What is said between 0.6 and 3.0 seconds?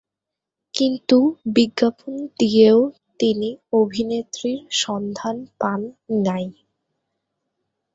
কিন্তু বিজ্ঞাপন দিয়েও